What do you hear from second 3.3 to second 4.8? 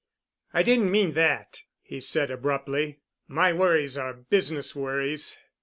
worries are business